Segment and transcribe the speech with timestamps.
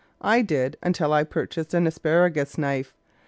[0.19, 2.91] I did until I purchased an asparagus knife.